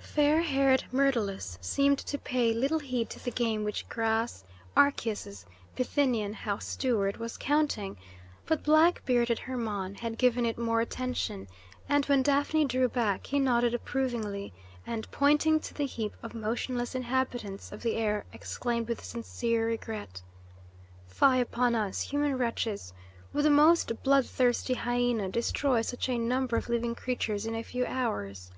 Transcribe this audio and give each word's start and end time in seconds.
Fair 0.00 0.42
haired 0.42 0.82
Myrtilus 0.90 1.56
seemed 1.60 1.98
to 1.98 2.18
pay 2.18 2.52
little 2.52 2.80
heed 2.80 3.08
to 3.10 3.24
the 3.24 3.30
game 3.30 3.62
which 3.62 3.88
Gras, 3.88 4.42
Archias's 4.76 5.46
Bithynian 5.76 6.34
house 6.34 6.66
steward, 6.66 7.18
was 7.18 7.36
counting, 7.36 7.96
but 8.44 8.64
black 8.64 9.04
bearded 9.06 9.38
Hermon 9.38 9.94
had 9.94 10.18
given 10.18 10.44
it 10.44 10.58
more 10.58 10.80
attention, 10.80 11.46
and 11.88 12.04
when 12.06 12.24
Daphne 12.24 12.64
drew 12.64 12.88
back 12.88 13.28
he 13.28 13.38
nodded 13.38 13.72
approvingly, 13.72 14.52
and 14.84 15.08
pointing 15.12 15.60
to 15.60 15.72
the 15.74 15.86
heap 15.86 16.16
of 16.24 16.34
motionless 16.34 16.96
inhabitants 16.96 17.70
of 17.70 17.82
the 17.84 17.94
air, 17.94 18.24
exclaimed 18.32 18.88
with 18.88 19.04
sincere 19.04 19.66
regret: 19.68 20.22
"Fie 21.06 21.38
upon 21.40 21.76
us 21.76 22.00
human 22.00 22.36
wretches! 22.36 22.92
Would 23.32 23.44
the 23.44 23.48
most 23.50 23.92
bloodthirsty 24.02 24.74
hyena 24.74 25.28
destroy 25.28 25.82
such 25.82 26.08
a 26.08 26.18
number 26.18 26.56
of 26.56 26.68
living 26.68 26.96
creatures 26.96 27.46
in 27.46 27.54
a 27.54 27.62
few 27.62 27.86
hours? 27.86 28.50